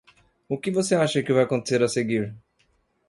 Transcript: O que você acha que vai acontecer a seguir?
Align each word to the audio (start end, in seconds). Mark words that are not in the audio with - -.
O 0.49 0.57
que 0.57 0.71
você 0.71 0.95
acha 0.95 1.21
que 1.21 1.31
vai 1.31 1.43
acontecer 1.43 1.83
a 1.83 1.87
seguir? 1.87 2.35